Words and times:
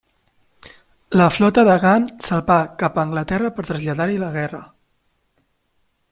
La 1.19 1.25
flota 1.33 1.65
de 1.67 1.75
Gant 1.83 2.07
salpà 2.27 2.57
cap 2.83 2.97
a 2.97 3.03
Anglaterra 3.09 3.51
per 3.57 3.65
traslladar-hi 3.67 4.17
la 4.23 4.31
guerra. 4.39 4.63